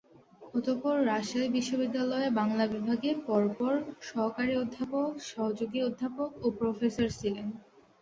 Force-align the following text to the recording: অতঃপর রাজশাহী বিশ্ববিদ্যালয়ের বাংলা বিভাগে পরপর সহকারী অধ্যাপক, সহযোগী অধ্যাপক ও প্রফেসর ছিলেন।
অতঃপর 0.53 0.95
রাজশাহী 1.05 1.47
বিশ্ববিদ্যালয়ের 1.49 2.31
বাংলা 2.39 2.63
বিভাগে 2.67 3.09
পরপর 3.27 3.73
সহকারী 4.09 4.53
অধ্যাপক, 4.57 5.09
সহযোগী 5.29 5.79
অধ্যাপক 5.83 6.29
ও 6.41 6.57
প্রফেসর 6.59 7.07
ছিলেন। 7.19 7.47